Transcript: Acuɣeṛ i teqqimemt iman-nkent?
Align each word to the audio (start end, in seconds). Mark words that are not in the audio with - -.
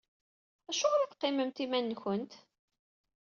Acuɣeṛ 0.69 1.01
i 1.01 1.07
teqqimemt 1.09 1.63
iman-nkent? 1.65 2.33